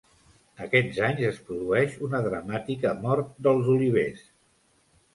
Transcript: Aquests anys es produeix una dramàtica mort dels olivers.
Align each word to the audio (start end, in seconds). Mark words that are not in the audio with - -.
Aquests 0.67 0.97
anys 1.07 1.21
es 1.33 1.37
produeix 1.51 1.95
una 2.09 2.23
dramàtica 2.31 2.97
mort 3.05 3.33
dels 3.49 3.73
olivers. 3.79 4.29